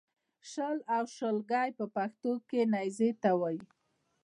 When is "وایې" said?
3.39-3.61